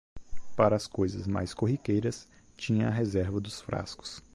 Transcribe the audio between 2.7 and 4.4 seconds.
a reserva dos frascos.